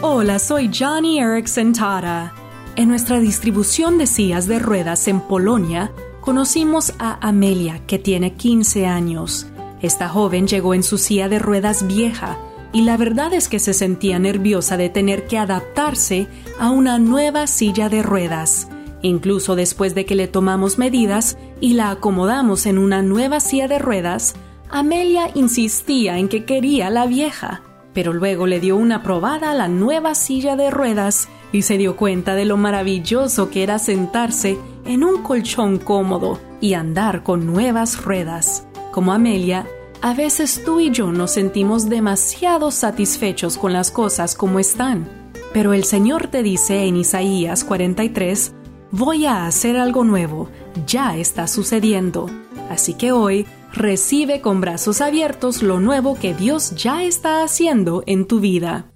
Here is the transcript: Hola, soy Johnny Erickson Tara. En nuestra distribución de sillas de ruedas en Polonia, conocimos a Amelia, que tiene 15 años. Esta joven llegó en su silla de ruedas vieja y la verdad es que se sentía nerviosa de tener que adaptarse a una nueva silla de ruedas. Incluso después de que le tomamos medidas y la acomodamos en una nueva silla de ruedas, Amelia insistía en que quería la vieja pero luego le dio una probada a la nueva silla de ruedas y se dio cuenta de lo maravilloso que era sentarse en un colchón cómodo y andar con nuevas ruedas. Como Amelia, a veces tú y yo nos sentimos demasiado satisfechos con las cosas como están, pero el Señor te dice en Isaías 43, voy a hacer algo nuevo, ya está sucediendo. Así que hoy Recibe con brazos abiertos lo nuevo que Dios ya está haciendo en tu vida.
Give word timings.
Hola, 0.00 0.38
soy 0.38 0.70
Johnny 0.72 1.18
Erickson 1.18 1.72
Tara. 1.72 2.32
En 2.76 2.88
nuestra 2.88 3.18
distribución 3.18 3.98
de 3.98 4.06
sillas 4.06 4.46
de 4.46 4.60
ruedas 4.60 5.08
en 5.08 5.20
Polonia, 5.20 5.90
conocimos 6.20 6.92
a 7.00 7.18
Amelia, 7.26 7.84
que 7.84 7.98
tiene 7.98 8.34
15 8.34 8.86
años. 8.86 9.48
Esta 9.82 10.08
joven 10.08 10.46
llegó 10.46 10.74
en 10.74 10.84
su 10.84 10.98
silla 10.98 11.28
de 11.28 11.40
ruedas 11.40 11.84
vieja 11.88 12.38
y 12.72 12.82
la 12.82 12.96
verdad 12.96 13.34
es 13.34 13.48
que 13.48 13.58
se 13.58 13.74
sentía 13.74 14.20
nerviosa 14.20 14.76
de 14.76 14.88
tener 14.88 15.26
que 15.26 15.36
adaptarse 15.36 16.28
a 16.60 16.70
una 16.70 17.00
nueva 17.00 17.48
silla 17.48 17.88
de 17.88 18.04
ruedas. 18.04 18.68
Incluso 19.02 19.56
después 19.56 19.96
de 19.96 20.06
que 20.06 20.14
le 20.14 20.28
tomamos 20.28 20.78
medidas 20.78 21.36
y 21.60 21.72
la 21.72 21.90
acomodamos 21.90 22.66
en 22.66 22.78
una 22.78 23.02
nueva 23.02 23.40
silla 23.40 23.66
de 23.66 23.80
ruedas, 23.80 24.36
Amelia 24.70 25.32
insistía 25.34 26.18
en 26.18 26.28
que 26.28 26.44
quería 26.44 26.88
la 26.88 27.06
vieja 27.06 27.62
pero 27.94 28.12
luego 28.12 28.46
le 28.46 28.60
dio 28.60 28.76
una 28.76 29.02
probada 29.02 29.50
a 29.50 29.54
la 29.54 29.68
nueva 29.68 30.14
silla 30.14 30.56
de 30.56 30.70
ruedas 30.70 31.28
y 31.52 31.62
se 31.62 31.78
dio 31.78 31.96
cuenta 31.96 32.34
de 32.34 32.44
lo 32.44 32.56
maravilloso 32.56 33.50
que 33.50 33.62
era 33.62 33.78
sentarse 33.78 34.58
en 34.84 35.04
un 35.04 35.22
colchón 35.22 35.78
cómodo 35.78 36.40
y 36.60 36.74
andar 36.74 37.22
con 37.22 37.46
nuevas 37.46 38.02
ruedas. 38.02 38.66
Como 38.92 39.12
Amelia, 39.12 39.66
a 40.00 40.14
veces 40.14 40.62
tú 40.64 40.80
y 40.80 40.90
yo 40.90 41.10
nos 41.12 41.32
sentimos 41.32 41.88
demasiado 41.88 42.70
satisfechos 42.70 43.58
con 43.58 43.72
las 43.72 43.90
cosas 43.90 44.34
como 44.34 44.58
están, 44.58 45.08
pero 45.52 45.72
el 45.72 45.84
Señor 45.84 46.28
te 46.28 46.42
dice 46.42 46.84
en 46.84 46.96
Isaías 46.96 47.64
43, 47.64 48.54
voy 48.92 49.26
a 49.26 49.46
hacer 49.46 49.76
algo 49.76 50.04
nuevo, 50.04 50.50
ya 50.86 51.16
está 51.16 51.46
sucediendo. 51.46 52.30
Así 52.70 52.94
que 52.94 53.12
hoy 53.12 53.46
Recibe 53.72 54.40
con 54.40 54.60
brazos 54.60 55.00
abiertos 55.00 55.62
lo 55.62 55.78
nuevo 55.78 56.18
que 56.18 56.34
Dios 56.34 56.74
ya 56.74 57.04
está 57.04 57.42
haciendo 57.42 58.02
en 58.06 58.26
tu 58.26 58.40
vida. 58.40 58.90